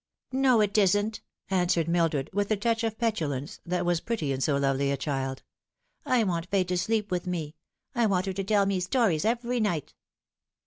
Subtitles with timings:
[0.31, 1.21] "No, it isn't,"
[1.51, 5.43] answered Mildred, with a touch of petulance that was pretty in so lovely a child."
[6.17, 7.55] I want Fay to sleep with me.
[7.93, 9.93] I want her to tell me stories every night."